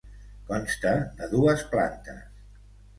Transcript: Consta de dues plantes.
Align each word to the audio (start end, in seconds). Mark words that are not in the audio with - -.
Consta 0.47 0.95
de 1.21 1.29
dues 1.37 1.65
plantes. 1.77 2.23